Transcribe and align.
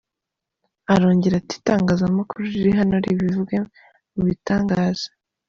Arongera 0.93 1.35
ati 1.41 1.53
“Itangazamakuru 1.59 2.41
riri 2.51 2.71
hano 2.79 2.95
ribivuge, 3.03 3.55
mubitangaze. 4.15 5.07